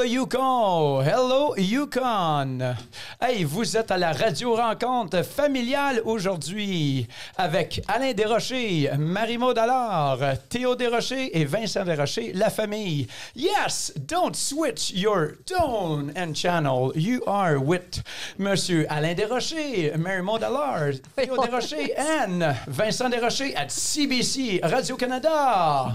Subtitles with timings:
[0.00, 1.02] Le Yukon.
[1.02, 2.74] Hello Yukon.
[3.20, 10.74] Hey, vous êtes à la radio rencontre familiale aujourd'hui avec Alain Desrochers, Marie-Maud Allard, Théo
[10.74, 13.08] Desrochers et Vincent Desrochers, la famille.
[13.34, 16.92] Yes, don't switch your tone and channel.
[16.94, 18.02] You are with
[18.38, 25.94] Monsieur Alain Desrochers, Marie-Maud Allard, Théo Desrochers and Vincent Desrochers at CBC Radio-Canada.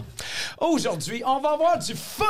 [0.60, 2.26] Aujourd'hui, on va avoir du fun!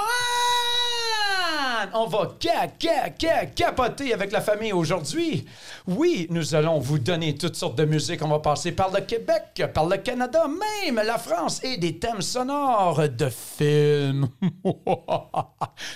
[1.94, 5.46] On va ca, ca, ca, capoter avec la famille aujourd'hui.
[5.88, 8.24] Oui, nous allons vous donner toutes sortes de musiques.
[8.24, 12.22] On va passer par le Québec, par le Canada, même la France et des thèmes
[12.22, 14.28] sonores de films.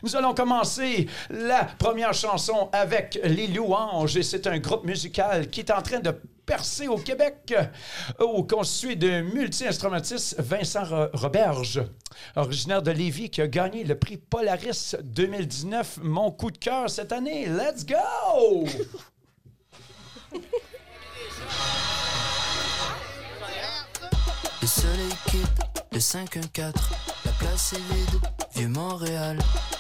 [0.04, 5.62] nous allons commencer la première chanson avec Les Louanges et c'est un groupe musical qui
[5.62, 6.16] est en train de
[6.50, 7.54] percé au Québec,
[8.20, 11.84] au constitué de multi-instrumentiste Vincent Ro- Roberge,
[12.36, 17.12] originaire de Lévis, qui a gagné le prix Polaris 2019, mon coup de cœur cette
[17.12, 17.46] année.
[17.46, 18.66] Let's go!
[24.62, 26.74] Le soleil quitte le 5-1-4,
[27.26, 28.22] la place est vide,
[28.56, 29.38] vieux Montréal.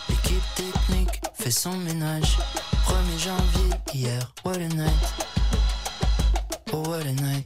[0.08, 2.38] L'équipe technique fait son ménage.
[2.86, 5.29] 1er janvier, hier, what a.
[6.72, 7.46] Oh, what a night.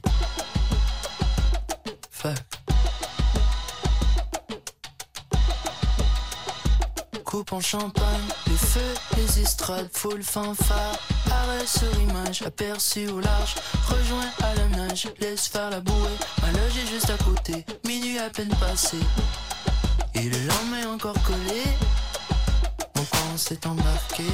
[2.10, 2.36] Fuck.
[7.24, 8.04] Coupe en champagne,
[8.46, 10.96] les feux, les estrades, full fanfare.
[11.30, 13.54] Arrêt sur image, aperçu au large.
[13.88, 16.18] Rejoins à la nage, laisse faire la bouée.
[16.42, 18.98] Ma loge est juste à côté, minuit à peine passé.
[20.14, 21.62] Et le lendemain encore collé.
[22.94, 24.24] Mon camp s'est embarqué.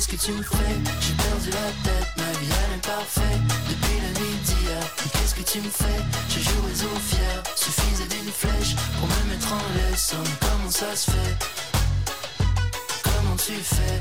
[0.00, 0.76] Qu'est-ce que tu me fais.
[1.00, 3.40] J'ai perdu la tête, ma vie elle est parfaite.
[3.68, 6.00] Depuis la nuit d'hier qu'est-ce que tu me fais?
[6.30, 10.14] J'ai joué aux fiers Suffisait d'une flèche pour me mettre en laisse.
[10.14, 11.36] Oh, Comment ça se fait?
[13.04, 14.00] Comment tu fais?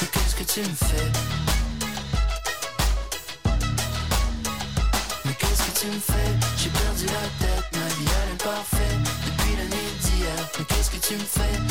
[0.00, 1.10] Mais qu'est-ce que tu me fais?
[5.24, 6.30] Mais qu'est-ce que tu me fais?
[6.56, 9.00] J'ai perdu la tête, ma vie elle est parfaite.
[9.26, 11.65] Depuis la nuit d'hier Mais qu'est-ce que tu me fais?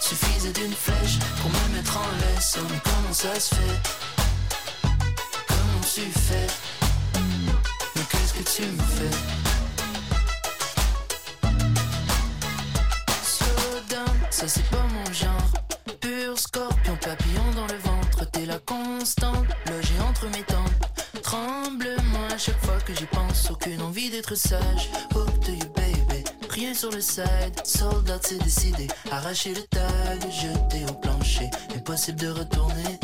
[0.00, 2.58] Suffisait d'une flèche pour me mettre en laisse.
[2.58, 3.80] Oh mais comment ça se fait?
[5.46, 6.46] Comment tu fais?
[7.94, 9.16] Mais qu'est-ce que tu me fais?
[13.24, 15.52] Slow down, ça c'est pas mon genre.
[16.00, 18.28] Pur scorpion, papillon dans le ventre.
[18.32, 20.70] T'es la constante, logé entre mes tempes
[21.22, 23.50] Tremble-moi à chaque fois que j'y pense.
[23.50, 24.90] Aucune envie d'être sage.
[25.14, 25.33] Hook
[26.72, 27.26] sur le side,
[27.64, 28.86] soldat c'est décidé.
[29.10, 31.50] Arracher le tag, jeter au plancher.
[31.76, 32.98] Impossible de retourner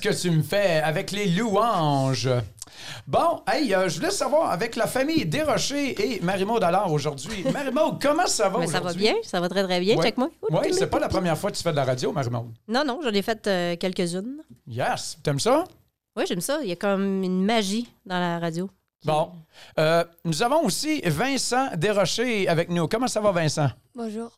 [0.00, 2.28] Qu'est-ce que tu me fais avec les louanges?
[3.06, 7.42] Bon, hey, euh, je voulais savoir, avec la famille Desrochers et Marie-Maud Allard aujourd'hui.
[7.52, 9.96] Marie-Maud, comment ça va Mais ça va bien, ça va très très bien.
[9.96, 10.04] Ouais.
[10.04, 10.30] Check-moi.
[10.50, 12.52] Oui, c'est pas la première fois que tu fais de la radio, Marie-Maud.
[12.68, 14.42] Non, non, j'en ai fait euh, quelques-unes.
[14.68, 15.64] Yes, t'aimes ça?
[16.16, 16.60] Oui, j'aime ça.
[16.62, 18.70] Il y a comme une magie dans la radio.
[19.04, 19.32] Bon.
[19.78, 22.86] Euh, nous avons aussi Vincent Desrochers avec nous.
[22.86, 23.68] Comment ça va, Vincent?
[23.94, 24.30] Bonjour.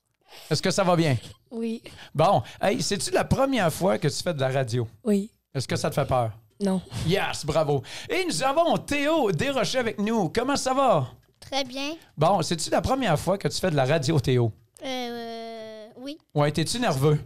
[0.50, 1.16] Est-ce que ça va bien?
[1.50, 1.82] Oui.
[2.14, 2.42] Bon.
[2.62, 4.86] Hey, c'est-tu la première fois que tu fais de la radio?
[5.04, 5.30] Oui.
[5.54, 6.30] Est-ce que ça te fait peur?
[6.60, 6.80] Non.
[7.06, 7.82] Yes, bravo.
[8.08, 10.28] Et nous avons Théo Desrochers avec nous.
[10.28, 11.08] Comment ça va?
[11.40, 11.94] Très bien.
[12.16, 14.52] Bon, c'est-tu la première fois que tu fais de la radio, Théo?
[14.82, 17.18] Euh, euh, oui, Ouais, t'es-tu nerveux?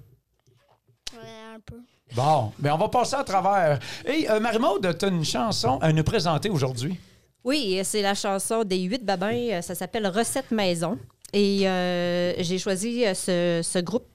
[1.12, 1.76] ouais, un peu.
[2.14, 3.78] Bon, bien, on va passer à travers.
[4.06, 6.98] Et euh, Marie-Maude, tu as une chanson à nous présenter aujourd'hui.
[7.42, 9.34] Oui, c'est la chanson des huit babins.
[9.52, 10.96] euh, Ça s'appelle Recette maison.
[11.32, 14.06] Et euh, j'ai choisi euh, ce, ce groupe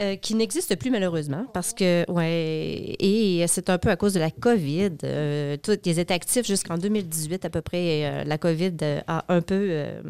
[0.00, 4.20] euh, qui n'existe plus malheureusement parce que, ouais, et c'est un peu à cause de
[4.20, 4.92] la COVID.
[5.04, 8.04] Euh, ils étaient actifs jusqu'en 2018 à peu près.
[8.04, 10.00] euh, la COVID euh, a un peu euh,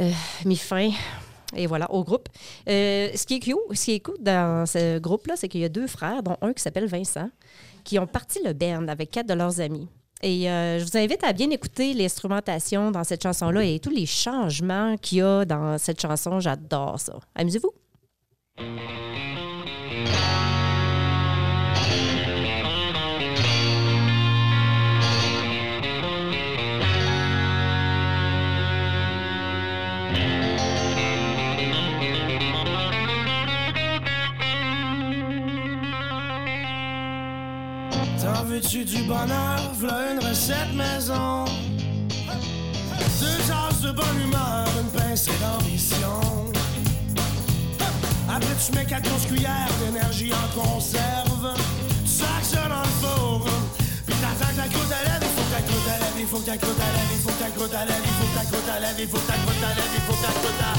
[0.00, 0.10] euh,
[0.44, 0.90] mis fin.
[1.56, 2.28] Et voilà, au groupe.
[2.68, 5.64] Euh, ce, qui est cute, ce qui est cool dans ce groupe-là, c'est qu'il y
[5.64, 7.30] a deux frères, dont un qui s'appelle Vincent,
[7.84, 9.86] qui ont parti le band avec quatre de leurs amis.
[10.22, 14.06] Et euh, je vous invite à bien écouter l'instrumentation dans cette chanson-là et tous les
[14.06, 16.40] changements qu'il y a dans cette chanson.
[16.40, 17.18] J'adore ça.
[17.34, 17.70] Amusez-vous.
[18.56, 18.62] T'en
[38.44, 39.72] veux-tu du bonheur?
[39.74, 41.44] V'là une recette maison.
[43.20, 46.53] Deux tasses de bonne humeur, une pincée d'ambition.
[48.34, 51.54] Après, tu mets quatre grosses cuillères d'énergie en conserve.
[52.04, 53.46] Tu sacs ça dans le four.
[54.06, 55.22] Puis t'attends que la croûte à lèvres.
[55.22, 57.20] Il faut que ta croûte à lèvres, il faut que ta croûte à lèvres, il
[57.22, 59.18] faut que ta croûte à lèvres, il faut que ta croûte à lèvres, il faut
[59.18, 60.74] que ta croûte à lèvres, il faut que ta croûte à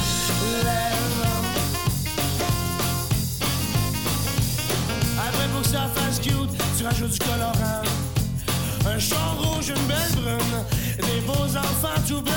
[0.67, 1.31] lèvres.
[5.27, 7.83] Après, pour que ça fasse cute, tu rajoutes du colorant.
[8.85, 10.57] Un champ rouge, une belle brune,
[10.97, 12.35] des beaux enfants tout blancs.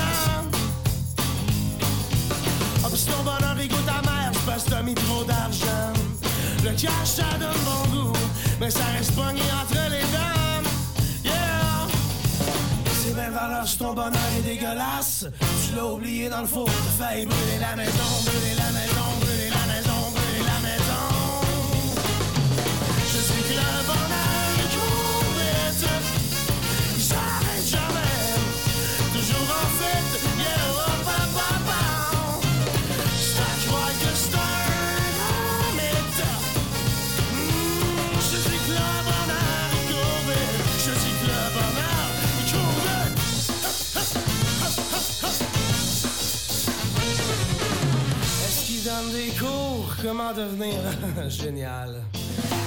[2.91, 4.18] Pis si ton bonheur goûte amer, c'est
[4.49, 5.93] parce que t'as mis trop d'argent.
[6.63, 8.13] Le cash, ça donne bon goût,
[8.59, 10.69] mais ça reste pogné entre les dents.
[11.23, 11.87] Yeah!
[13.01, 15.27] C'est bien valeur si ton bonheur est dégueulasse.
[15.65, 19.38] Tu l'as oublié dans le four, t'as failli brûler la maison, brûler la maison, brûler
[50.01, 50.79] Comment devenir
[51.29, 52.01] génial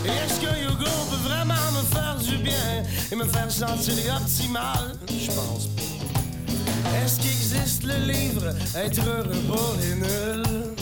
[0.04, 2.82] et est-ce que Yogo peut vraiment me faire du bien
[3.12, 4.96] et me faire sentir optimal?
[5.08, 6.98] Je pense pas.
[6.98, 10.74] Est-ce qu'il existe le livre Être heureux pour les nuls?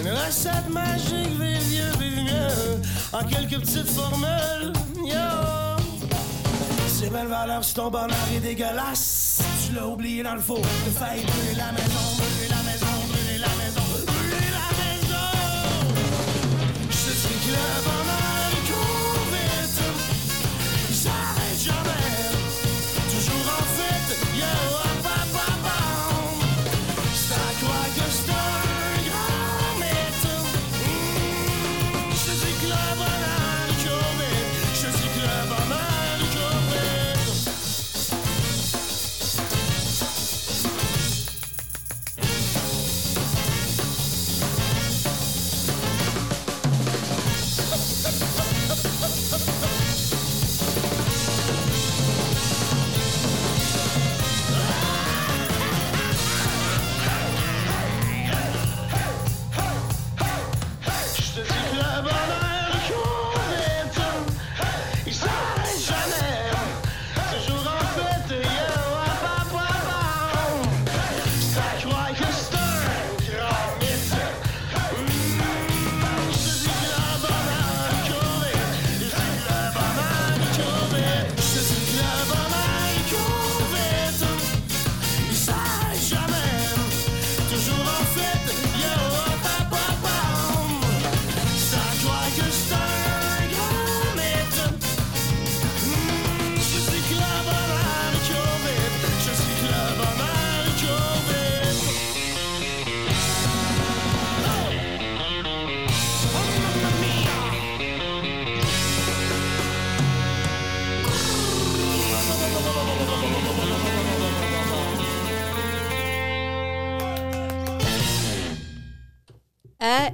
[0.00, 2.80] Une recette magique, vive vieux, vive mieux,
[3.12, 4.72] en quelques petites formules.
[5.04, 5.80] Yo!
[6.86, 9.40] C'est belle valeur si ton bonheur est dégueulasse.
[9.66, 12.29] Tu l'as oublié dans le brûler la maison, brûler la maison,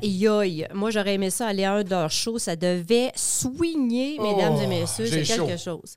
[0.03, 0.67] Aïe.
[0.75, 2.39] Moi, j'aurais aimé ça aller à un de leurs shows.
[2.39, 5.07] Ça devait swinguer, mesdames et messieurs.
[5.07, 5.97] C'est quelque chose.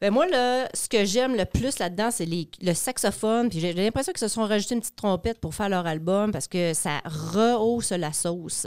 [0.00, 3.48] Ben moi, là, ce que j'aime le plus là-dedans, c'est les- le saxophone.
[3.48, 6.30] Puis j'ai j'ai l'impression qu'ils se sont rajoutés une petite trompette pour faire leur album
[6.30, 8.66] parce que ça rehausse la sauce.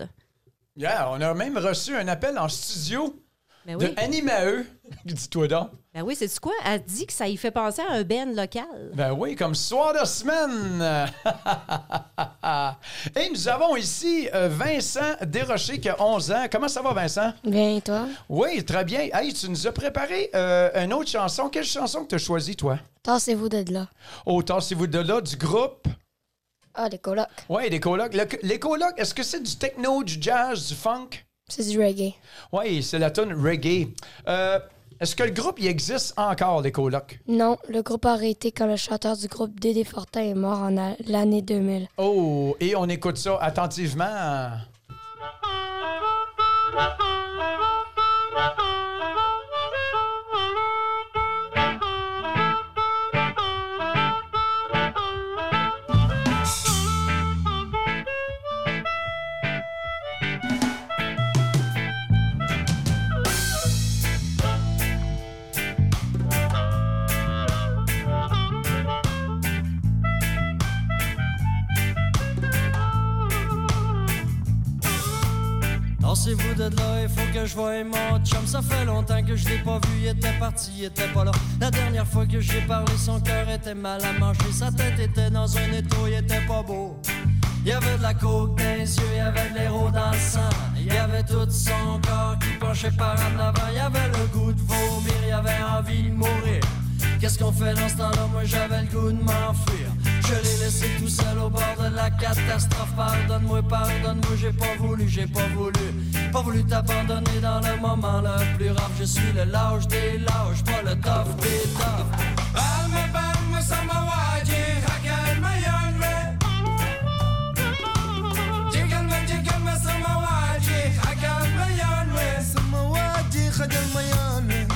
[0.75, 3.15] Yeah, on a même reçu un appel en studio
[3.65, 3.93] Ben de oui.
[3.97, 4.65] Annie Maheu.
[5.05, 5.69] Dis-toi donc.
[5.93, 6.53] Ben oui, c'est quoi?
[6.65, 8.91] Elle dit que ça y fait penser à un band local.
[8.93, 11.09] Ben oui, comme soir de semaine.
[13.15, 16.45] Et nous avons ici euh, Vincent Desrochers qui a 11 ans.
[16.51, 17.33] Comment ça va, Vincent?
[17.43, 18.07] Bien, et toi?
[18.29, 19.09] Oui, très bien.
[19.13, 21.49] Hey, tu nous as préparé euh, une autre chanson.
[21.49, 22.79] Quelle chanson que tu as choisie, toi?
[23.03, 23.87] Tassez-vous de là.
[24.25, 25.87] Oh, tassez-vous de là, du groupe.
[26.73, 27.27] Ah, les colocs.
[27.49, 28.13] Oui, les colocs.
[28.13, 31.09] Le- les colocs, est-ce que c'est du techno, du jazz, du funk?
[31.51, 32.13] C'est du reggae.
[32.53, 33.89] Oui, c'est la tune reggae.
[34.27, 34.57] Euh,
[35.01, 37.19] est-ce que le groupe, il existe encore, les colocs?
[37.27, 40.95] Non, le groupe a arrêté quand le chanteur du groupe Dédé Fortin est mort en
[41.07, 41.87] l'année 2000.
[41.97, 44.51] Oh, et on écoute ça attentivement.
[76.23, 78.45] Tassez-vous de là, il faut que je voie mon chum.
[78.45, 81.31] Ça fait longtemps que je l'ai pas vu, il était parti, il était pas là.
[81.59, 84.51] La dernière fois que j'ai parlé, son cœur était mal à manger.
[84.51, 87.01] Sa tête était dans un étau, il était pas beau.
[87.65, 90.11] Il y avait de la coke dans les yeux, il y avait de l'héros dans
[90.11, 90.49] le sang.
[90.77, 93.67] Il y avait tout son corps qui penchait par en avant.
[93.71, 96.61] Il y avait le goût de vomir, il y avait envie de mourir.
[97.19, 98.27] Qu'est-ce qu'on fait dans ce temps-là?
[98.31, 99.90] Moi j'avais le goût de m'enfuir.
[100.23, 102.93] Je l'ai laissé tout seul au bord de la catastrophe.
[102.95, 105.85] Pardonne-moi, pardonne-moi, j'ai pas voulu, j'ai pas voulu.
[106.31, 108.91] Pas voulu t'abandonner dans le moment le plus rare.
[108.99, 112.31] Je suis le lâche des lâches, pas le tough des toughs.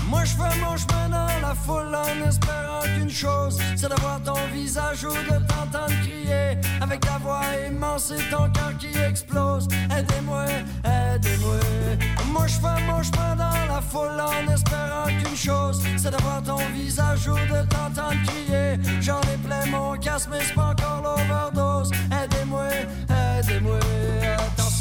[0.10, 2.26] Moi je fais mon chemin dans la foule en
[3.18, 8.74] c'est d'avoir ton visage ou de t'entendre crier avec ta voix immense et ton cœur
[8.78, 9.68] qui explose.
[9.98, 10.46] Aidez-moi,
[10.84, 11.60] aidez-moi.
[12.34, 16.58] Moi je fais mon chemin dans la foule en espérant qu'une chose, c'est d'avoir ton
[16.74, 18.78] visage ou de t'entendre crier.
[19.00, 21.92] J'en ai plein mon casque, mais c'est pas encore l'overdose.
[22.12, 22.68] Aidez-moi,
[23.40, 23.80] aidez-moi.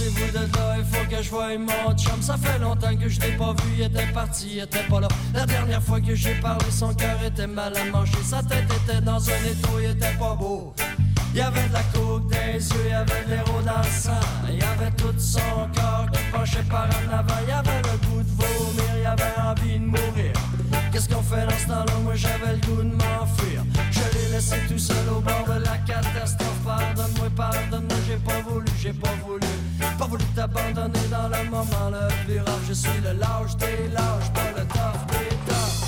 [0.04, 2.20] Là, il faut que je voie mon chum.
[2.20, 5.08] Ça fait longtemps que je l'ai pas vu, il était parti, il était pas là.
[5.32, 8.22] La dernière fois que j'ai parlé, son cœur était mal à manger.
[8.22, 10.74] Sa tête était dans un étau, il était pas beau.
[11.32, 13.90] Il y avait de la coke les yeux, il y avait de l'héros dans le
[13.90, 14.20] sang.
[14.48, 15.40] Il y avait tout son
[15.74, 17.40] corps qui penchait par en avant.
[17.42, 20.32] Il y avait le goût de vomir, il y avait envie de mourir.
[20.92, 21.94] Qu'est-ce qu'on fait dans ce temps-là?
[22.02, 23.64] Moi j'avais le goût de m'enfuir.
[23.90, 26.50] Je l'ai laissé tout seul au bord de la catastrophe.
[26.64, 29.46] Pardonne-moi, pardonne-moi, j'ai pas voulu, j'ai pas voulu.
[29.98, 32.60] Pas voulu t'abandonner dans le moment le plus rare.
[32.68, 35.83] Je suis le lâche des lâches, pas le tough des toughs.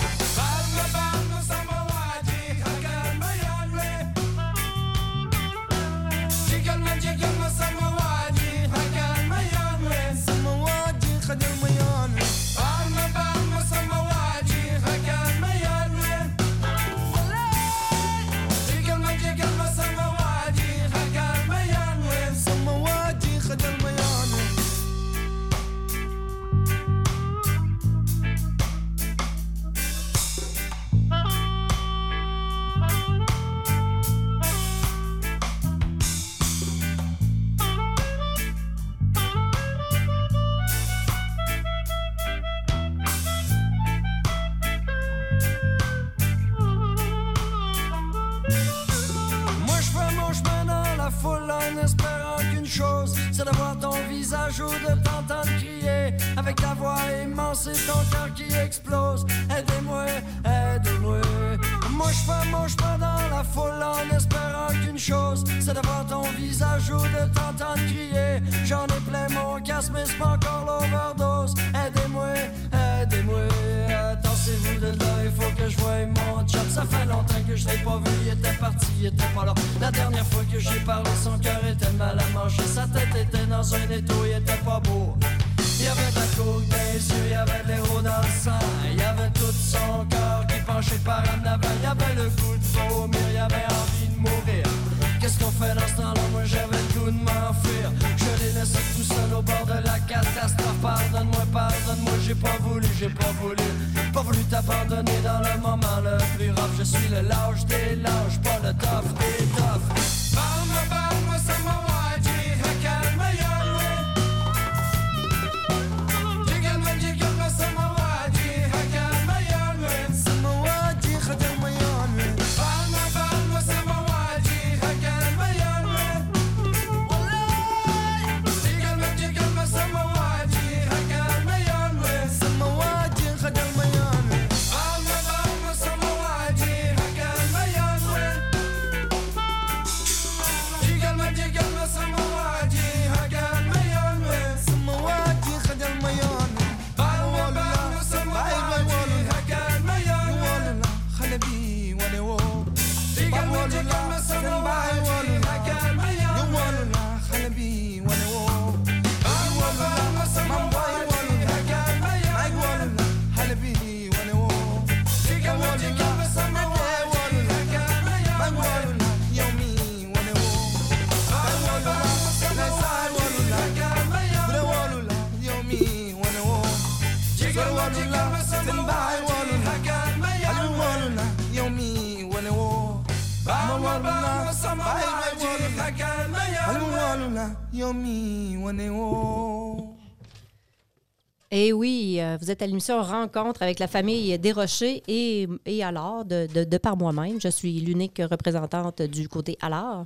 [192.47, 196.97] Vous êtes à l'émission Rencontre avec la famille Desrochers et, et alors, de, de- par
[196.97, 197.41] moi-même.
[197.41, 200.05] Je suis l'unique représentante du côté alors.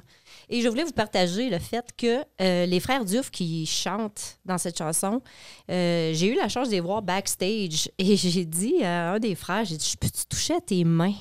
[0.49, 4.57] Et je voulais vous partager le fait que euh, les frères Diouf qui chantent dans
[4.57, 5.21] cette chanson,
[5.71, 9.35] euh, j'ai eu la chance de les voir backstage et j'ai dit à un des
[9.35, 11.13] frères, j'ai dit, je peux-tu toucher à tes mains?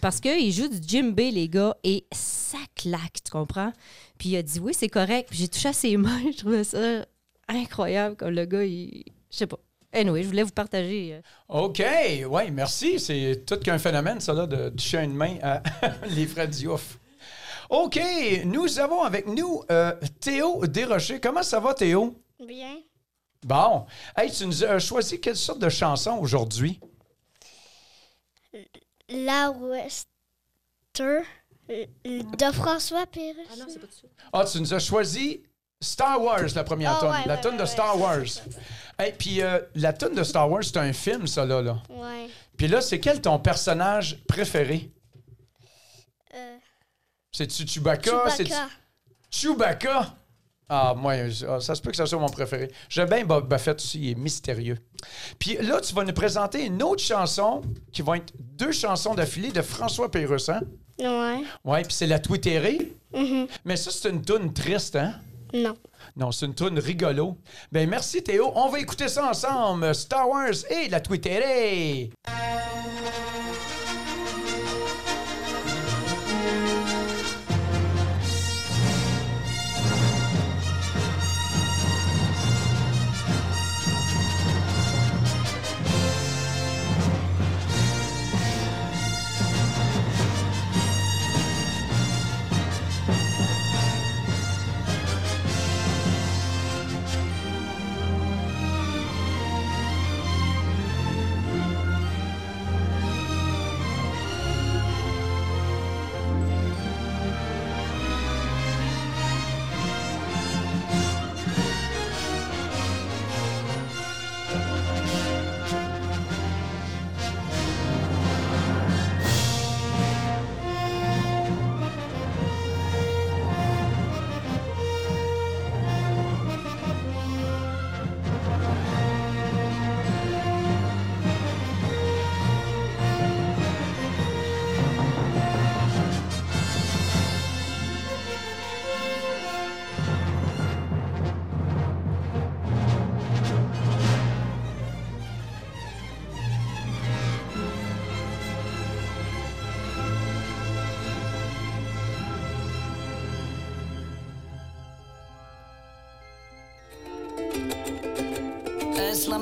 [0.00, 3.72] Parce qu'ils jouent du djembé, les gars, et ça claque, tu comprends?
[4.18, 5.30] Puis il a dit, oui, c'est correct.
[5.32, 7.04] J'ai touché à ses mains, je trouvais ça
[7.48, 9.02] incroyable comme le gars, il...
[9.32, 9.58] Je sais pas.
[9.94, 11.14] Anyway, je voulais vous partager.
[11.14, 11.82] euh, OK,
[12.28, 12.98] oui, merci.
[12.98, 15.62] C'est tout qu'un phénomène, ça, là, de toucher une main à
[16.08, 16.98] les frères Diouf.
[17.70, 17.98] OK,
[18.44, 21.20] nous avons avec nous euh, Théo Desrochers.
[21.20, 22.20] Comment ça va, Théo?
[22.44, 22.76] Bien.
[23.44, 23.86] Bon.
[24.16, 26.80] Hey, tu nous as choisi quelle sorte de chanson aujourd'hui?
[29.08, 31.20] La Wester
[31.68, 33.46] de François Pérus.
[33.52, 34.08] Ah non, c'est pas tout ça.
[34.32, 35.42] Ah, tu nous as choisi
[35.84, 37.10] Star Wars, la première Ah, tonne.
[37.12, 38.24] ouais, la ouais, tonne de Star Wars.
[38.98, 41.60] Hey, puis euh, la tonne de Star Wars, c'est un film, ça, là.
[41.62, 41.82] là.
[41.90, 42.28] Ouais.
[42.56, 44.90] Puis là, c'est quel ton personnage préféré?
[46.34, 46.56] Euh,
[47.32, 48.28] C'est-tu Chewbacca?
[48.36, 48.68] Chewbacca.
[49.30, 50.14] Chewbacca?
[50.68, 51.12] Ah, moi,
[51.48, 52.70] ah, ça se peut que ça soit mon préféré.
[52.88, 54.78] J'aime bien Boba Fett aussi, il est mystérieux.
[55.38, 57.60] Puis là, tu vas nous présenter une autre chanson
[57.92, 60.62] qui vont être deux chansons d'affilée de François Pérusse, hein?
[60.98, 61.42] Ouais.
[61.64, 62.92] Ouais, puis c'est la Twittérée.
[63.12, 63.46] Mhm.
[63.64, 65.14] Mais ça, c'est une toune triste, hein?
[65.54, 65.76] Non.
[66.16, 67.38] Non, c'est une toune rigolo.
[67.70, 68.50] Ben merci Théo.
[68.56, 69.94] On va écouter ça ensemble.
[69.94, 72.10] Star Wars et la Twittérée.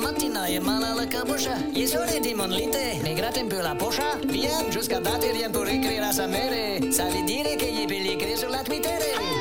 [0.03, 1.57] Mattina e mal alla caboscia.
[1.71, 4.19] Gli sole di monlite, mi gratta in più la poscia.
[4.27, 6.83] Via, giusto date rien pour écrire à sa mère.
[6.91, 8.99] Ça veut dire que gli belli écrit sur la Twitter.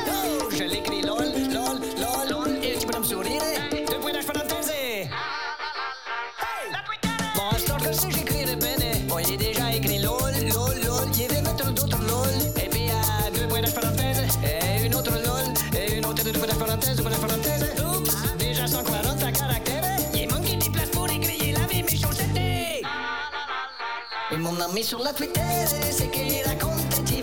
[0.08, 1.01] Oh, je l'écris lol,
[24.84, 25.39] Sur la Twitter,
[25.91, 27.22] c'est qu'il raconte, tu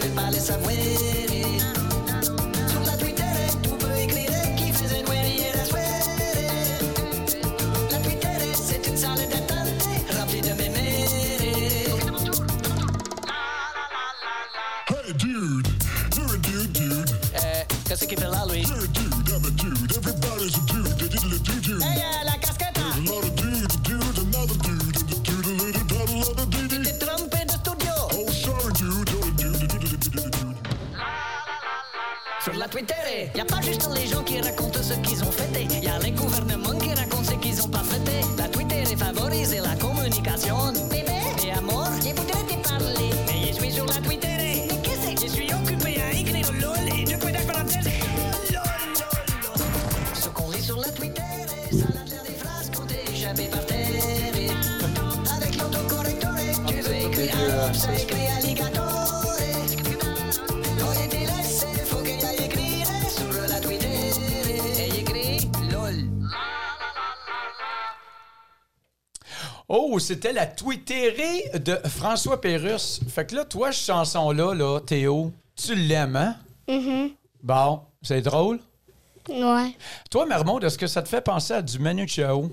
[69.99, 73.01] C'était la Twittérée de François Pérusse?
[73.09, 76.37] Fait que là, toi, cette chanson-là, là, Théo, tu l'aimes, hein?
[76.69, 77.11] Mhm.
[77.43, 78.61] Bon, c'est drôle?
[79.29, 79.75] Ouais.
[80.11, 82.51] Toi, Mermode, est-ce que ça te fait penser à du Manu Chao?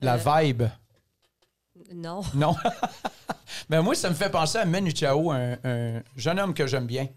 [0.00, 0.64] La vibe.
[1.94, 2.20] Non.
[2.34, 2.54] Non.
[3.68, 6.86] Mais moi, ça me fait penser à Manu Chao, un, un jeune homme que j'aime
[6.86, 7.08] bien.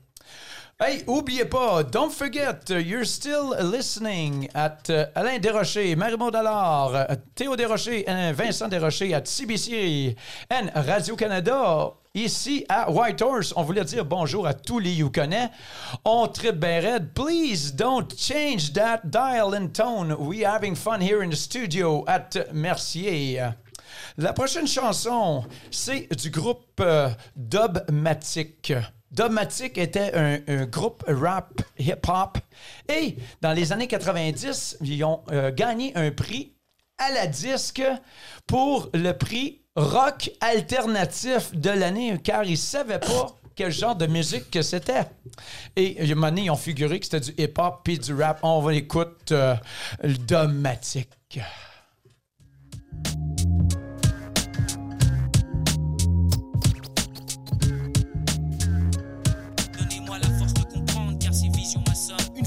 [0.84, 7.15] Hey, oubliez pas, don't forget, you're still listening at uh, Alain Desrochers, Marie-Maud Allard, uh,
[7.36, 10.15] Théo Desrochers Vincent Desrochers à CBC
[10.50, 11.94] and Radio-Canada.
[12.15, 15.52] Ici à Whitehorse, on voulait dire bonjour à tous les Yukonnais.
[16.04, 17.00] On tripe bien.
[17.13, 20.15] Please don't change that dial and tone.
[20.17, 23.54] We having fun here in the studio at Mercier.
[24.17, 28.74] La prochaine chanson, c'est du groupe euh, Dubmatic.
[29.12, 32.38] Dubmatic était un, groupe rap hip-hop
[32.88, 36.54] et dans les années 90, ils ont euh, gagné un prix
[36.97, 37.84] à la disque
[38.47, 44.50] pour le prix rock alternatif de l'année car ils savaient pas quel genre de musique
[44.50, 45.06] que c'était.
[45.76, 48.39] Et a un moment ils ont figuré que c'était du hip-hop puis du rap.
[48.43, 49.56] On va écouter euh,
[50.04, 51.10] le Dubmatic.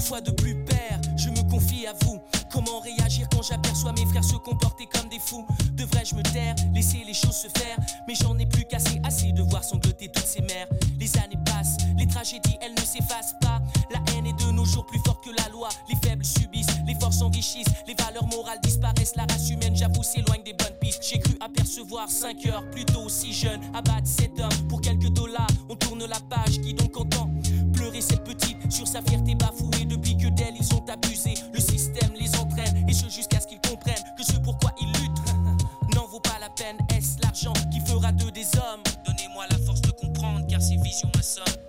[0.05, 2.21] Fois de plus père, je me confie à vous.
[2.51, 5.45] Comment réagir quand j'aperçois mes frères se comporter comme des fous?
[5.73, 7.77] Devrais-je me taire, laisser les choses se faire?
[8.07, 10.67] Mais j'en ai plus qu'assez, assez de voir sangloter toutes ces mères.
[10.99, 13.61] Les années passent, les tragédies elles ne s'effacent pas.
[13.91, 15.69] La haine est de nos jours plus forte que la loi.
[15.89, 19.15] Les faibles subissent, les forts s'enrichissent, les valeurs morales disparaissent.
[19.15, 21.03] La race humaine, j'avoue, s'éloigne des bonnes pistes.
[21.09, 24.34] J'ai cru apercevoir 5 heures plus tôt, si jeune, abattre cet
[30.65, 31.33] ils ont abusé.
[31.53, 35.95] Le système les entraîne et ce jusqu'à ce qu'ils comprennent que ce pourquoi ils luttent
[35.95, 36.77] n'en vaut pas la peine.
[36.95, 38.83] Est-ce l'argent qui fera d'eux des hommes?
[39.05, 41.64] Donnez-moi la force de comprendre car ces visions m'assomment.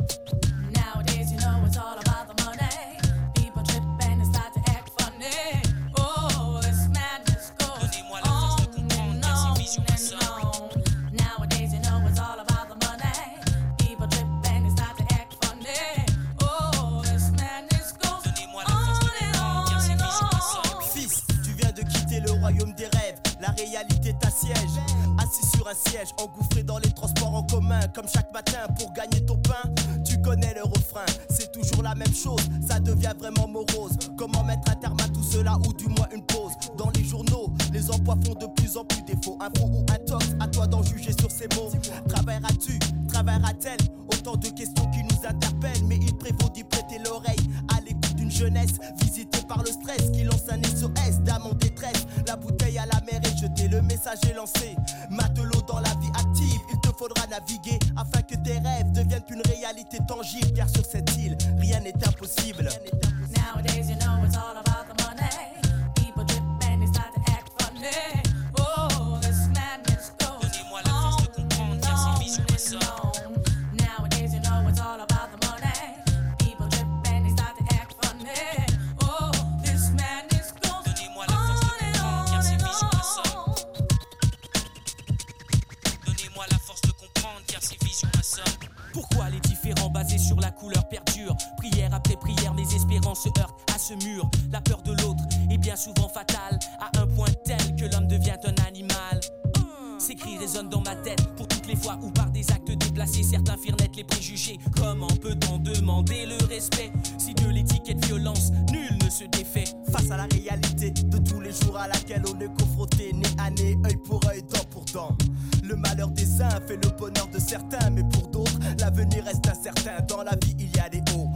[111.96, 115.16] Laquelle on est confronté, nez à nez, œil pour œil, dent pour dent.
[115.62, 120.02] Le malheur des uns fait le bonheur de certains, mais pour d'autres, l'avenir reste incertain.
[120.08, 121.30] Dans la vie, il y a des hauts,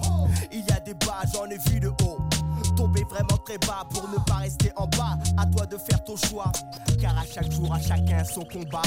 [0.53, 2.19] il y a des bas, j'en ai vu de haut.
[2.77, 5.19] Tomber vraiment très bas pour ne pas rester en bas.
[5.37, 6.53] À toi de faire ton choix,
[7.01, 8.83] car à chaque jour, à chacun son combat.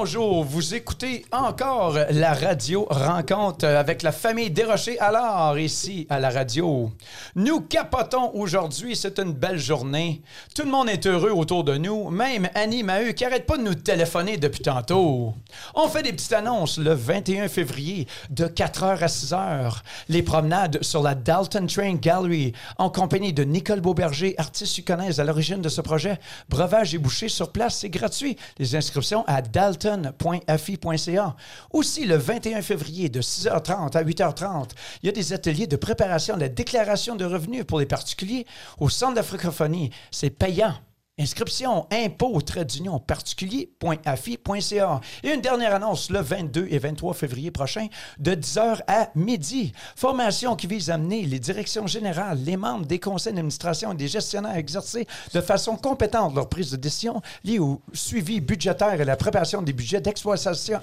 [0.00, 0.44] Bonjour.
[0.44, 6.90] Vous écoutez encore la radio rencontre avec la famille Desrochers alors ici à la radio.
[7.34, 10.22] Nous capotons aujourd'hui, c'est une belle journée.
[10.54, 13.62] Tout le monde est heureux autour de nous, même Annie Maheu qui arrête pas de
[13.62, 15.34] nous téléphoner depuis tantôt.
[15.74, 19.80] On fait des petites annonces le 21 février de 4h à 6h.
[20.08, 25.24] Les promenades sur la Dalton Train Gallery en compagnie de Nicole Beauberger, artiste yukonaise à
[25.24, 26.18] l'origine de ce projet.
[26.48, 28.38] Breuvage et boucher sur place, c'est gratuit.
[28.58, 29.42] Les inscriptions à
[29.96, 31.36] dalton.fi.ca.
[31.72, 34.70] Aussi, le 21 février de 6h30 à 8h30,
[35.02, 38.46] il y a des ateliers de préparation de la déclaration de revenus pour les particuliers
[38.78, 39.90] au Centre de la francophonie.
[40.10, 40.74] C'est payant.
[41.20, 45.00] Inscription, impôt, d'union, particulier.afi.ca.
[45.22, 49.74] Et une dernière annonce le 22 et 23 février prochain, de 10h à midi.
[49.96, 54.08] Formation qui vise à amener les directions générales, les membres des conseils d'administration et des
[54.08, 59.04] gestionnaires à exercer de façon compétente leur prise de décision liée au suivi budgétaire et
[59.04, 60.80] la préparation des budgets d'exploitation,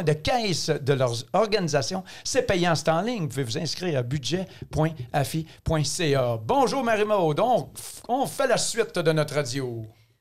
[0.00, 2.04] et de caisse de leurs organisations.
[2.24, 3.24] C'est payant, c'est en ligne.
[3.24, 6.38] Vous pouvez vous inscrire à budget.afi.ca.
[6.42, 7.36] Bonjour Marie-Maud.
[7.36, 7.68] Donc,
[8.08, 9.41] on fait la suite de notre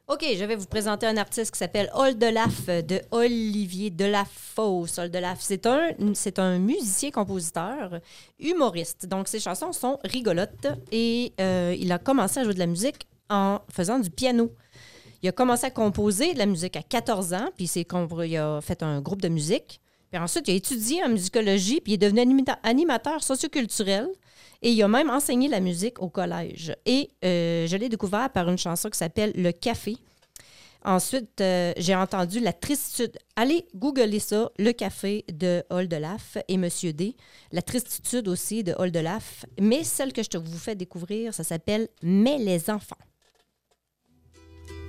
[0.07, 4.97] OK, je vais vous présenter un artiste qui s'appelle Oldelaf de Olivier Delafosse.
[4.97, 5.91] Oldelaf, c'est un,
[6.37, 8.01] un musicien-compositeur,
[8.37, 9.05] humoriste.
[9.05, 13.07] Donc, ses chansons sont rigolotes et euh, il a commencé à jouer de la musique
[13.29, 14.51] en faisant du piano.
[15.23, 18.83] Il a commencé à composer de la musique à 14 ans, puis il a fait
[18.83, 19.79] un groupe de musique.
[20.11, 24.09] Puis ensuite, il a étudié en musicologie, puis il est devenu animateur socioculturel.
[24.61, 26.75] Et il a même enseigné la musique au collège.
[26.85, 29.97] Et euh, je l'ai découvert par une chanson qui s'appelle Le Café.
[30.83, 33.17] Ensuite, euh, j'ai entendu La Tristitude.
[33.35, 37.15] Allez googler ça, Le Café de Oldelaf et Monsieur D.
[37.51, 39.45] La Tristitude aussi de Oldelaf.
[39.59, 42.97] Mais celle que je te vous fais découvrir, ça s'appelle Mais les enfants.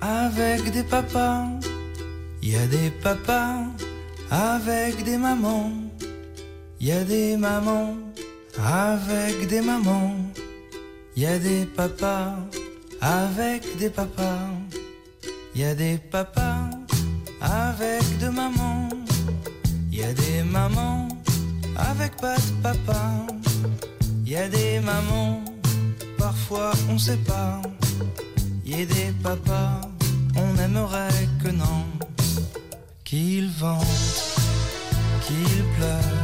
[0.01, 1.47] Avec des papas,
[2.41, 3.65] il y a des papas.
[4.31, 5.71] Avec des mamans,
[6.79, 7.95] il y a des mamans.
[8.57, 10.15] Avec des mamans,
[11.15, 12.35] y a des papas.
[13.01, 14.47] Avec des papas,
[15.55, 16.69] y a des papas.
[17.41, 18.89] Avec de mamans,
[19.91, 21.07] y a des mamans.
[21.75, 23.25] Avec pas de papa,
[24.25, 25.43] y a des mamans.
[26.17, 27.61] Parfois on sait pas.
[28.65, 29.81] Y a des papas,
[30.37, 31.85] on aimerait que non.
[33.03, 34.37] Qu'ils vantent,
[35.25, 36.22] qu'ils pleurent,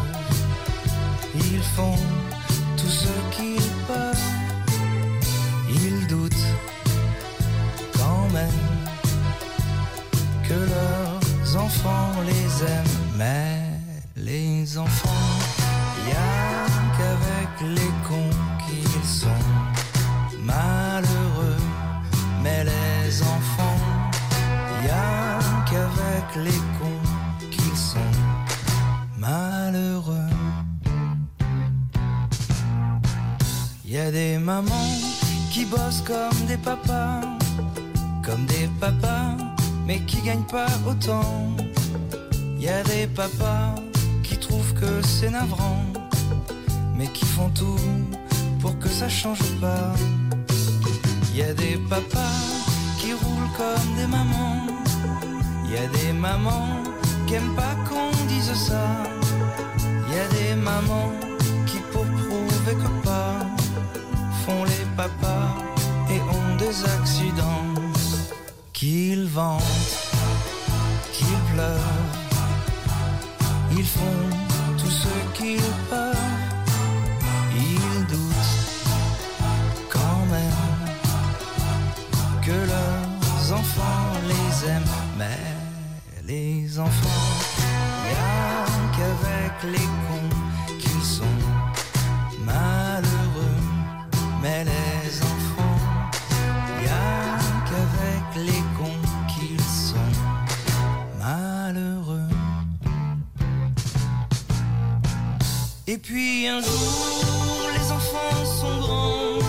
[1.51, 1.95] ils font
[2.77, 4.27] tout ce qu'ils peuvent.
[5.69, 6.47] Ils doutent
[7.97, 8.63] quand même
[10.47, 12.99] que leurs enfants les aiment.
[13.17, 13.61] Mais
[14.15, 15.27] les enfants,
[16.07, 16.65] y a
[16.97, 19.45] qu'avec les cons qu'ils sont
[20.43, 21.61] malheureux.
[22.43, 23.81] Mais les enfants,
[24.85, 26.61] y a qu'avec les
[34.09, 34.97] a des mamans
[35.51, 37.21] qui bossent comme des papas,
[38.23, 39.37] comme des papas,
[39.85, 41.55] mais qui gagnent pas autant.
[42.57, 43.75] Y a des papas
[44.23, 45.83] qui trouvent que c'est navrant,
[46.95, 47.85] mais qui font tout
[48.59, 49.93] pour que ça change pas.
[51.35, 52.39] Y a des papas
[52.99, 54.65] qui roulent comme des mamans.
[55.71, 56.81] Y a des mamans
[57.27, 58.85] qui aiment pas qu'on dise ça.
[60.11, 61.11] Y a des mamans
[61.67, 63.48] qui pour prouver que pas
[64.65, 65.55] les papas
[66.09, 67.73] et ont des accidents.
[68.73, 69.63] Qu'ils vantent,
[71.11, 72.05] qu'ils pleurent,
[73.71, 74.29] ils font
[74.77, 76.15] tout ce qu'ils peuvent.
[77.55, 78.55] Ils doutent
[79.89, 80.65] quand même
[82.41, 84.95] que leurs enfants les aiment.
[85.17, 85.43] Mais
[86.25, 87.25] les enfants,
[88.05, 90.28] a qu'avec les cons
[106.01, 109.39] puis un jour, les enfants sont grands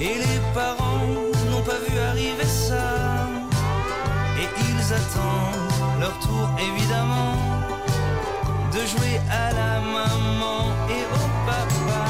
[0.00, 1.06] et les parents
[1.50, 3.26] n'ont pas vu arriver ça.
[4.40, 7.36] Et ils attendent leur tour évidemment
[8.72, 12.04] de jouer à la maman et au papa.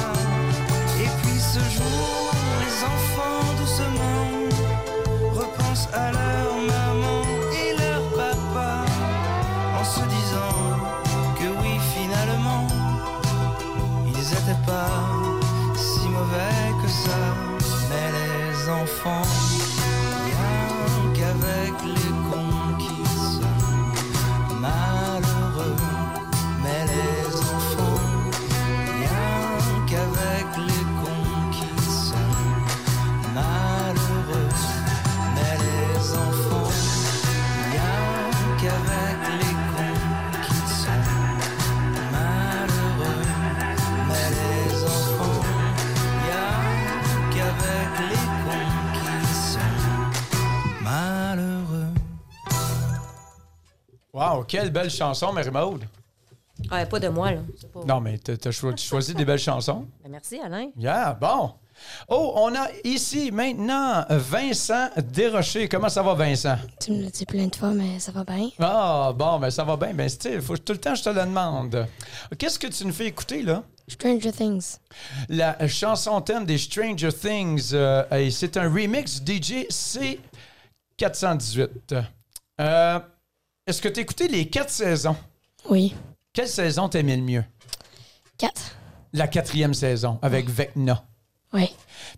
[1.01, 4.27] Et puis ce jour, les enfants doucement
[5.33, 6.54] repensent à leur
[14.67, 15.01] pas
[15.77, 17.21] si mauvais que ça.
[17.89, 19.23] Mais les enfants,
[54.15, 55.85] Wow, quelle belle chanson, Marie-Maude.
[56.71, 57.41] Ah, pas de moi, là.
[57.73, 59.89] Pas- Non, mais t'as t'as cho- choisi des belles chansons.
[60.05, 60.69] Ben, merci, Alain.
[60.79, 61.51] Yeah, bon.
[62.09, 65.69] Oh, on a ici maintenant Vincent Desrochers.
[65.69, 66.57] Comment ça va, Vincent?
[66.81, 68.49] Tu me l'as dit plein de fois, mais ça va bien.
[68.61, 69.93] Ah, bon, ben ça va bien.
[69.93, 71.89] Ben, il faut tout le temps que je te le demande.
[72.39, 73.65] Qu'est-ce que tu nous fais écouter, là?
[73.89, 74.77] Stranger Things.
[75.29, 77.71] La chanson thème des Stranger Things.
[77.75, 82.05] euh, c'est un remix DJ C418.
[82.61, 83.01] Euh,
[83.67, 85.17] Est-ce que tu as écouté les quatre saisons?
[85.71, 85.95] Oui.
[86.33, 87.45] Quelle saison t'aimais le mieux?
[88.37, 88.77] Quatre.
[89.13, 91.05] La quatrième saison, avec Vecna.
[91.53, 91.71] Oui.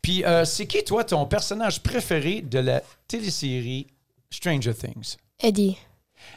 [0.02, 3.86] Puis, euh, c'est qui, toi, ton personnage préféré de la télésérie
[4.30, 5.16] Stranger Things?
[5.40, 5.76] Eddie.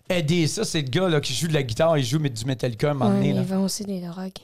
[0.10, 2.45] Eddie, ça, c'est le gars là, qui joue de la guitare, il joue mais du
[2.45, 3.41] Metallica à un moment Ouais, donné, mais là.
[3.41, 4.38] il vend aussi des drogues.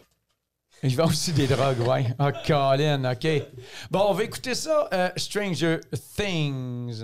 [0.82, 2.08] Il vend aussi des drogues, ouais.
[2.18, 3.28] Ah, Colin, OK.
[3.92, 5.80] Bon, on va écouter ça, euh, Stranger
[6.18, 7.04] Things.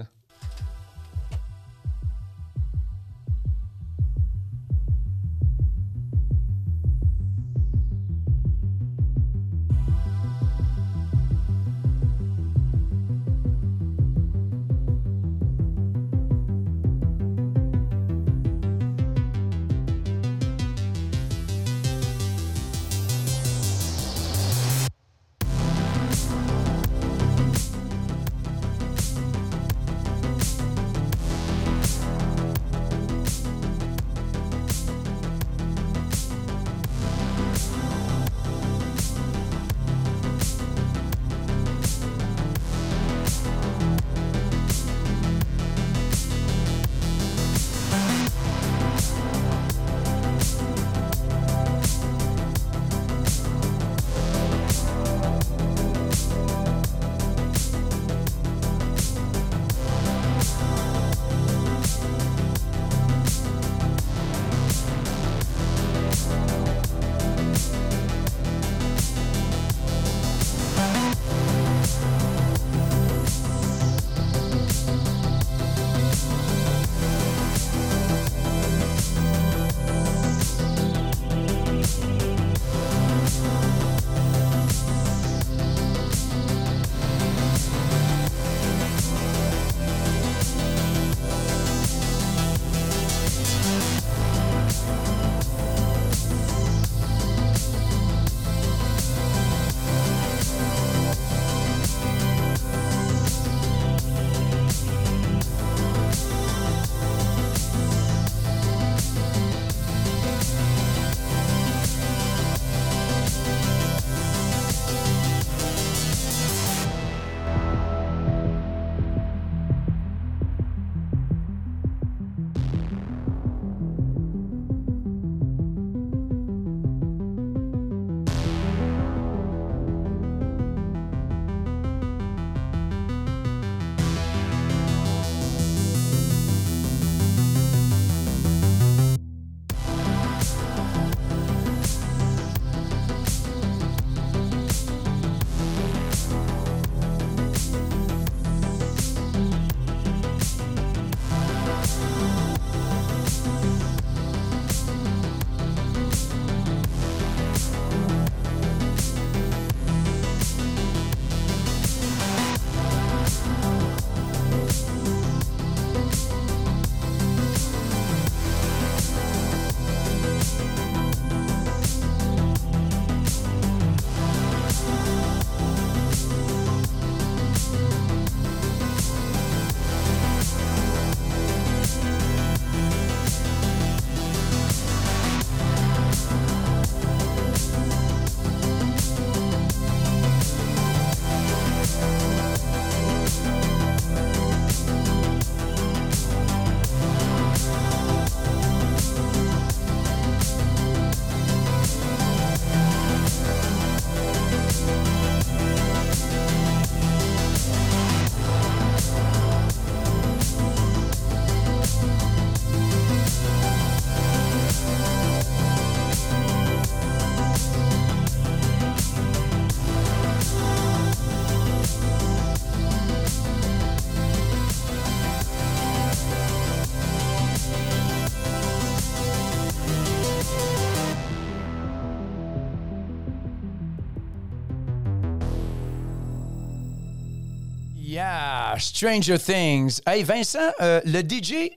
[238.79, 240.01] Stranger Things.
[240.05, 241.71] Hey, Vincent, euh, le DJ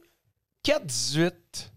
[0.63, 1.73] 418,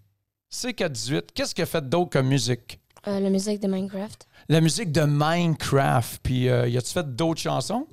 [0.51, 2.79] C418, qu'est-ce qu'il a fait d'autre comme musique?
[3.07, 4.27] Euh, la musique de Minecraft.
[4.49, 6.19] La musique de Minecraft.
[6.23, 7.87] Puis, euh, y a-tu fait d'autres chansons?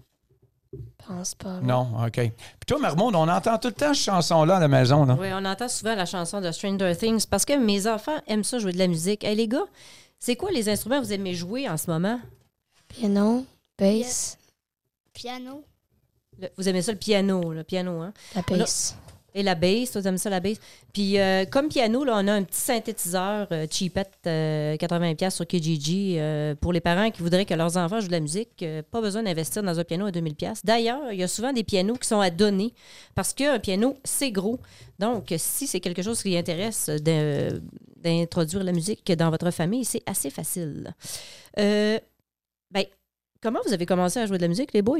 [0.72, 1.54] Je pense pas.
[1.54, 1.60] là.
[1.60, 2.12] Non, OK.
[2.14, 2.32] Puis
[2.66, 5.16] toi, Marmande, on entend tout le temps cette chanson-là à la maison, là.
[5.20, 8.58] Oui, on entend souvent la chanson de Stranger Things parce que mes enfants aiment ça
[8.58, 9.22] jouer de la musique.
[9.22, 9.66] Hey, les gars,
[10.18, 12.18] c'est quoi les instruments que vous aimez jouer en ce moment?
[12.88, 13.44] Piano,
[13.78, 14.38] bass,
[15.12, 15.62] Piano.
[16.40, 18.12] Le- vous aimez ça le piano, le piano, hein?
[18.34, 18.96] la bass.
[19.36, 20.58] Et la bass, toi, t'aimes ça, la bass?
[20.92, 25.44] Puis, euh, comme piano, là, on a un petit synthétiseur euh, cheapette, euh, 80$ sur
[25.44, 28.62] Kijiji, euh, pour les parents qui voudraient que leurs enfants jouent de la musique.
[28.62, 30.60] euh, pas besoin d'investir dans un piano à 2000$.
[30.62, 32.72] D'ailleurs, il y a souvent des pianos qui sont à donner
[33.16, 34.60] parce qu'un piano, c'est gros.
[35.00, 36.88] Donc, si c'est quelque chose qui intéresse
[38.04, 40.94] d'introduire la musique dans votre famille, c'est assez facile.
[41.58, 41.98] Euh,
[42.70, 42.84] ben,
[43.42, 44.98] comment vous avez commencé à jouer de la musique, les boys?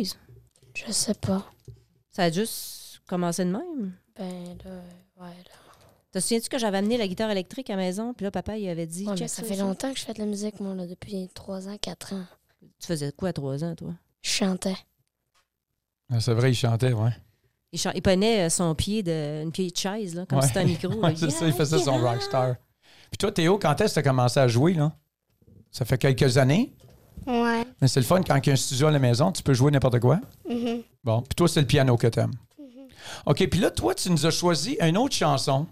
[0.74, 1.44] Je sais pas.
[2.10, 3.92] Ça a juste commencé de même?
[4.16, 4.70] Ben là,
[5.20, 5.50] ouais, là.
[6.12, 8.14] Te souviens-tu que j'avais amené la guitare électrique à la maison?
[8.14, 9.04] Puis là, papa, il avait dit.
[9.04, 11.28] Ouais, mais Check ça fait longtemps que je fais de la musique, moi, là, depuis
[11.34, 12.24] 3 ans, 4 ans.
[12.80, 13.92] Tu faisais quoi à trois ans, toi?
[14.22, 14.76] Je chantais.
[16.10, 17.10] Ah, C'est vrai, il chantait, ouais.
[17.72, 20.42] Il, chan- il prenait euh, son pied de, une pied de chaise, là, comme Ouais.
[20.42, 20.88] si c'était un micro.
[21.02, 22.54] Ouais, c'est ça, il faisait son rockstar.
[23.10, 24.92] Puis toi, Théo, quand est-ce que tu as commencé à jouer, là?
[25.72, 26.72] Ça fait quelques années,
[27.26, 27.64] Ouais.
[27.80, 29.54] mais c'est le fun quand il y a un studio à la maison, tu peux
[29.54, 30.20] jouer n'importe quoi.
[30.48, 30.82] Mhm.
[31.02, 32.34] Bon, puis toi, c'est le piano que t'aimes.
[33.26, 35.66] OK, puis là, toi, tu nous as choisi une autre chanson.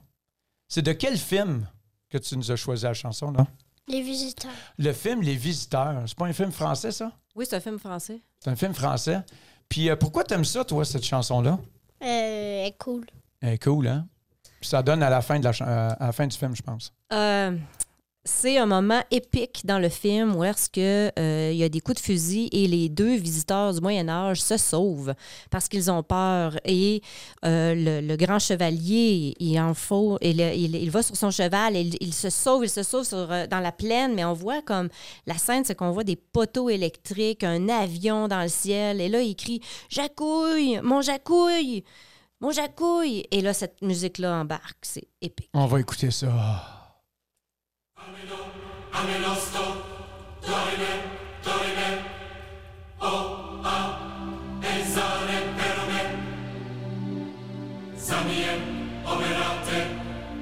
[0.69, 1.67] C'est de quel film
[2.11, 3.47] que tu nous as choisi la chanson, là?
[3.89, 4.51] Les visiteurs.
[4.79, 6.03] Le film Les Visiteurs.
[6.07, 7.11] C'est pas un film français, ça?
[7.35, 8.21] Oui, c'est un film français.
[8.39, 9.21] C'est un film français.
[9.69, 11.59] Puis euh, pourquoi t'aimes ça, toi, cette chanson-là?
[12.03, 13.05] Euh, elle est cool.
[13.41, 14.07] Elle est cool, hein?
[14.61, 16.63] Puis ça donne à la fin, de la, euh, à la fin du film, je
[16.63, 16.93] pense.
[17.13, 17.57] Euh,
[18.25, 21.81] c'est un moment épique dans le film où est-ce que euh, il y a des
[21.81, 25.15] coups de fusil et les deux visiteurs du Moyen Âge se sauvent
[25.51, 27.03] parce qu'ils ont peur et
[27.45, 32.15] euh, le, grand chevalier il en faut il, il, va sur son cheval et il,
[32.15, 34.89] se sauve il se sauve euh, dans la plaine mais on voit comme
[35.27, 39.21] la scène c'est qu'on voit des poteaux électriques un avion dans le ciel et là
[39.21, 41.83] il crie Jacouille mon Jacouille
[42.41, 46.82] mon Jacouille et là cette musique là embarque c'est épique On va écouter ça.
[59.05, 59.87] Operate,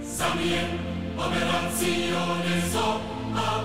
[0.03, 0.79] samien,
[1.17, 3.01] operazione so
[3.35, 3.65] a,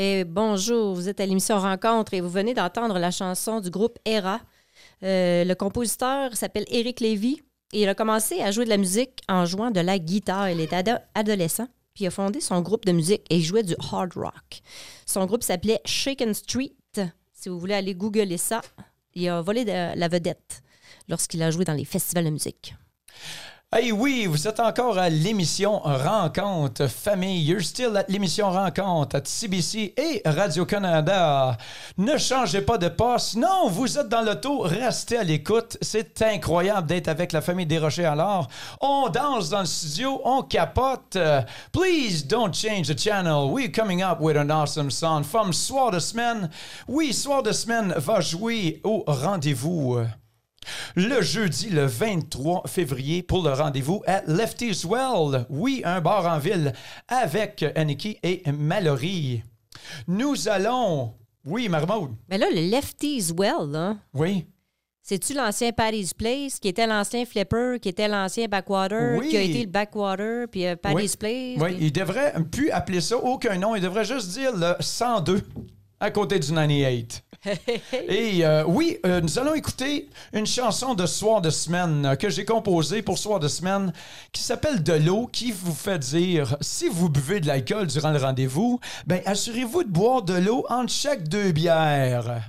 [0.00, 3.98] Et bonjour, vous êtes à l'émission Rencontre et vous venez d'entendre la chanson du groupe
[4.04, 4.40] Era.
[5.02, 7.42] Euh, le compositeur s'appelle Eric Lévy
[7.72, 10.50] et il a commencé à jouer de la musique en jouant de la guitare.
[10.50, 13.64] Il était ado- adolescent, puis il a fondé son groupe de musique et il jouait
[13.64, 14.60] du hard rock.
[15.04, 16.76] Son groupe s'appelait Shaken Street.
[17.32, 18.60] Si vous voulez aller googler ça,
[19.16, 20.62] il a volé de la vedette
[21.08, 22.72] lorsqu'il a joué dans les festivals de musique.
[23.70, 27.44] Hey oui, vous êtes encore à l'émission Rencontre Famille.
[27.44, 31.54] You're still at l'émission Rencontre à CBC et Radio-Canada.
[31.98, 33.36] Ne changez pas de poste.
[33.36, 34.60] Non, vous êtes dans l'auto.
[34.60, 35.76] Restez à l'écoute.
[35.82, 38.48] C'est incroyable d'être avec la famille Desrochers alors.
[38.80, 41.18] On danse dans le studio, on capote.
[41.70, 43.50] Please don't change the channel.
[43.52, 46.48] We're coming up with an awesome song from Soir de semaine.
[46.88, 49.98] Oui, Soir de semaine va jouer au rendez-vous.
[50.94, 55.46] Le jeudi, le 23 février, pour le rendez-vous à Lefty's Well.
[55.50, 56.72] Oui, un bar en ville
[57.08, 59.42] avec Aniki et Mallory.
[60.06, 61.14] Nous allons.
[61.44, 62.10] Oui, Marmaude.
[62.28, 64.44] Mais là, le Lefty's Well, là, Oui.
[65.02, 69.28] c'est-tu l'ancien Patty's Place, qui était l'ancien Flipper, qui était l'ancien Backwater, Oui.
[69.30, 71.08] qui a été le Backwater, puis euh, oui.
[71.16, 71.16] Place?
[71.22, 73.74] Oui, puis- il devrait plus appeler ça aucun nom.
[73.74, 75.42] Il devrait juste dire le 102
[76.00, 77.24] à côté du 98.
[78.08, 82.30] Et euh, oui, euh, nous allons écouter une chanson de Soir de semaine euh, que
[82.30, 83.92] j'ai composée pour Soir de semaine
[84.32, 88.18] qui s'appelle De l'eau qui vous fait dire si vous buvez de l'alcool durant le
[88.18, 92.42] rendez-vous, ben assurez-vous de boire de l'eau entre chaque deux bières.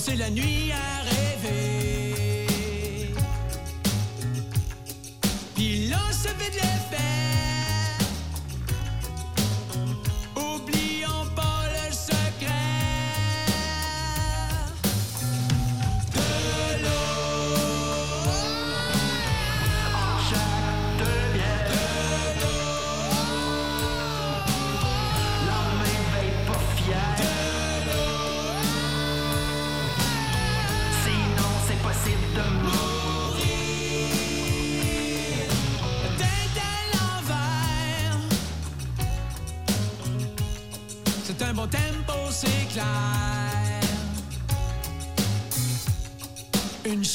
[0.00, 0.69] Passer la nuit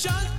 [0.06, 0.35] Une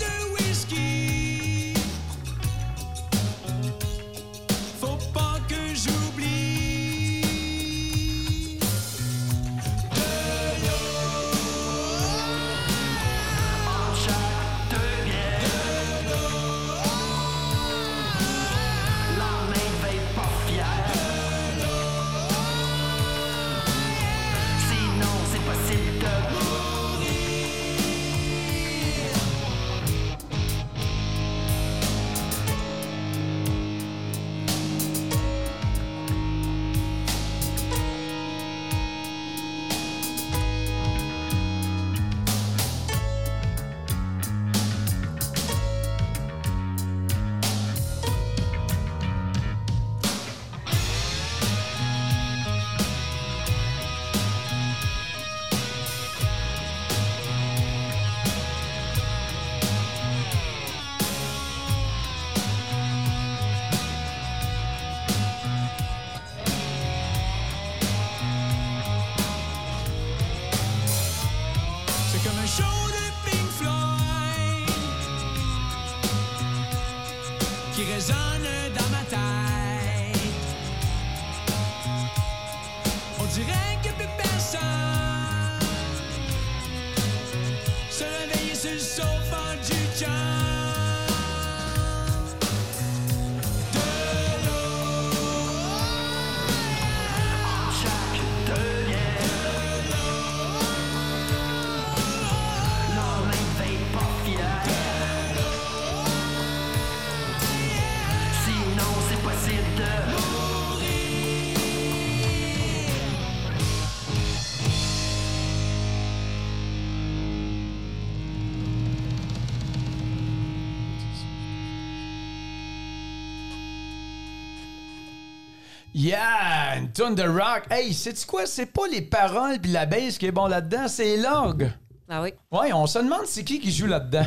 [126.98, 127.64] Yeah, une tonne de rock.
[127.70, 128.46] Hey, c'est quoi?
[128.46, 131.70] C'est pas les paroles puis la bass qui est bon là-dedans, c'est l'orgue.
[132.08, 132.32] Ah oui.
[132.52, 134.26] Ouais, on se demande c'est qui qui joue là-dedans.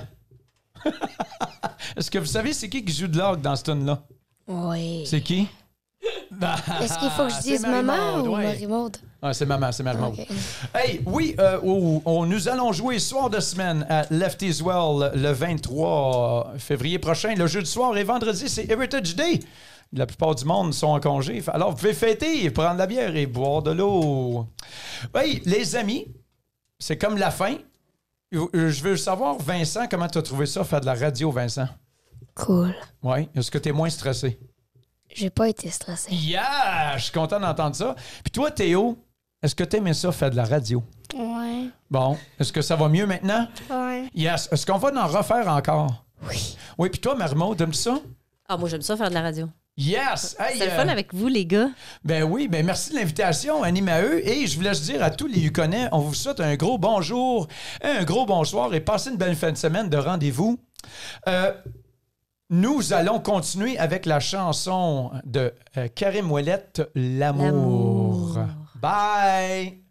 [1.98, 4.02] Est-ce que vous savez c'est qui qui joue de l'orgue dans ce tune-là?
[4.48, 5.04] Oui.
[5.06, 5.48] C'est qui?
[6.82, 8.46] Est-ce qu'il faut que je dise maman ou ouais.
[8.46, 8.98] Marie-Maude?
[9.22, 10.10] Ah, c'est maman, c'est maman.
[10.10, 10.26] Ok.
[10.74, 15.32] Hey, oui, euh, oh, oh, nous allons jouer soir de semaine à Lefty's Well le
[15.32, 17.36] 23 février prochain.
[17.36, 19.42] Le jeudi soir et vendredi, c'est Heritage Day.
[19.92, 21.42] La plupart du monde sont en congé.
[21.48, 24.48] Alors, vous pouvez fêter, prendre la bière et boire de l'eau.
[25.16, 26.06] Hey, les amis,
[26.78, 27.56] c'est comme la fin.
[28.36, 31.68] Euh, Je veux savoir, Vincent, comment tu as trouvé ça, faire de la radio, Vincent?
[32.36, 32.76] Cool.
[33.02, 33.28] Oui.
[33.36, 34.40] Est-ce que tu es moins stressé?
[35.12, 36.14] J'ai pas été stressé.
[36.14, 36.96] Yeah!
[36.98, 37.96] Je suis content d'entendre ça.
[38.24, 38.96] Puis toi, Théo,
[39.42, 40.84] est-ce que tu aimais ça, faire de la radio?
[41.16, 41.66] Ouais.
[41.90, 43.48] Bon, est-ce que ça va mieux maintenant?
[43.72, 44.08] Ouais.
[44.14, 44.48] Yes.
[44.52, 46.06] Est-ce qu'on va en refaire encore?
[46.30, 46.56] Oui.
[46.78, 47.98] Oui, puis toi, Marmot, t'aimes ça?
[48.48, 49.50] Ah, moi, j'aime ça faire de la radio.
[49.80, 50.36] Yes!
[50.38, 51.70] Hey, C'est le euh, fun avec vous, les gars.
[52.04, 54.28] Ben oui, ben merci de l'invitation, Anime à eux.
[54.28, 57.48] Et je voulais dire à tous les Yukonais, on vous souhaite un gros bonjour,
[57.82, 60.60] un gros bonsoir et passez une belle fin de semaine de rendez-vous.
[61.30, 61.54] Euh,
[62.50, 66.82] nous allons continuer avec la chanson de euh, Karim Ouellette.
[66.94, 68.38] L'amour.
[68.82, 69.89] Bye!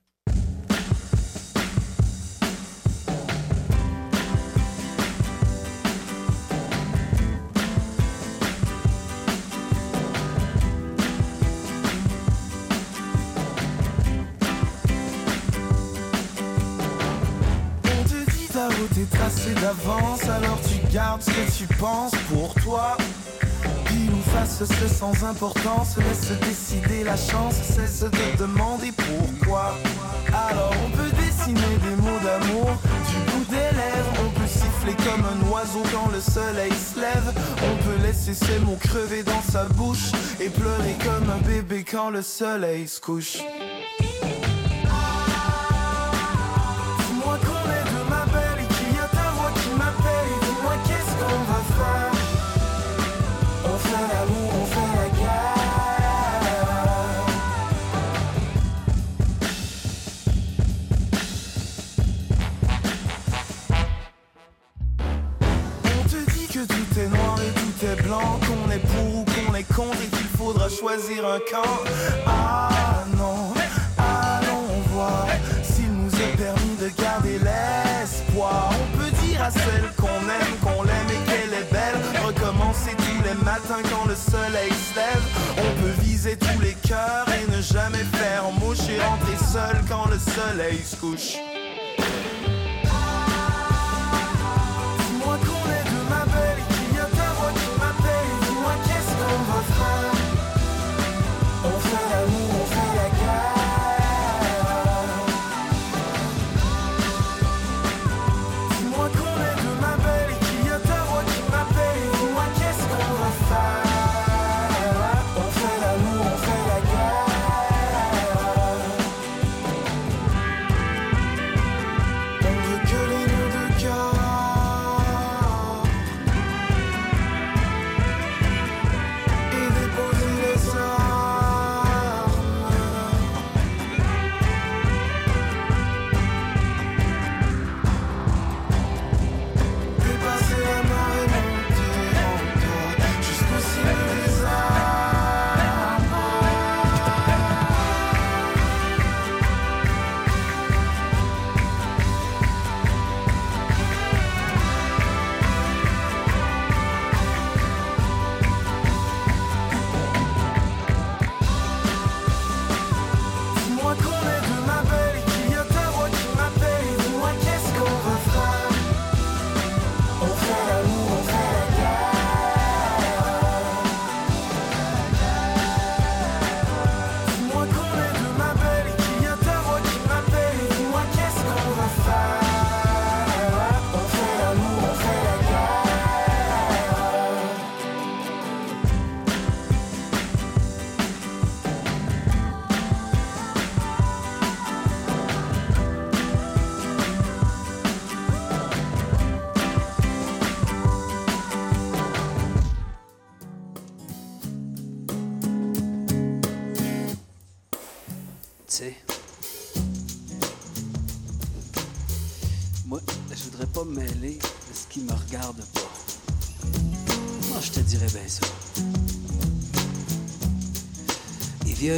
[19.11, 22.97] Tracée d'avance, alors tu gardes ce que tu penses pour toi.
[23.87, 29.75] Pile ou face, c'est sans importance, laisse décider la chance, cesse de demander pourquoi.
[30.33, 32.71] Alors on peut dessiner des mots d'amour
[33.09, 37.33] du bout des lèvres, on peut siffler comme un oiseau quand le soleil se lève,
[37.63, 42.11] on peut laisser ces mots crever dans sa bouche et pleurer comme un bébé quand
[42.11, 43.39] le soleil se couche.
[66.59, 68.39] Que tout est noir et tout est blanc.
[68.47, 71.79] Qu'on est pour ou qu'on est contre et qu'il faudra choisir un camp.
[72.27, 73.53] Ah non,
[73.99, 75.27] allons voir
[75.63, 78.71] S'il nous est permis de garder l'espoir.
[78.73, 82.01] On peut dire à celle qu'on aime, qu'on l'aime et qu'elle est belle.
[82.27, 85.25] Recommencer tous les matins quand le soleil se lève.
[85.59, 90.07] On peut viser tous les cœurs et ne jamais faire mouche Et rentrer seul quand
[90.09, 91.48] le soleil se couche
[99.59, 100.18] qu'est-ce qu'on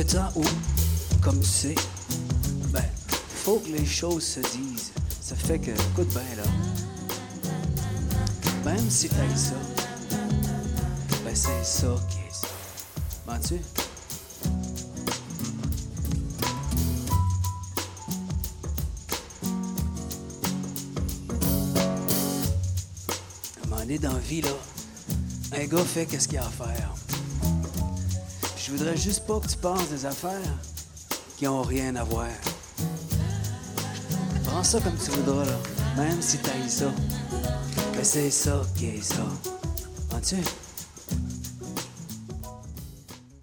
[0.01, 0.44] Vieux temps où,
[1.20, 1.74] comme sais,
[2.72, 2.82] ben,
[3.44, 4.92] faut que les choses se disent.
[5.20, 6.44] Ça fait que, écoute bien là,
[8.64, 9.57] même si t'aimes ça,
[11.22, 12.48] ben c'est ça qui est ça.
[13.26, 13.61] M'en-tu?
[23.55, 24.48] À un moment donné, dans la vie, là,
[25.53, 26.94] un gars fait qu'est-ce qu'il a à faire.
[28.81, 30.55] Voudrais juste pas que tu penses des affaires
[31.37, 32.31] qui ont rien à voir.
[34.45, 35.59] Prends ça comme tu voudras, là.
[35.99, 36.91] Même si t'ailles ça.
[37.93, 39.26] Ben c'est ça qui est ça.
[40.09, 40.37] Entends-tu?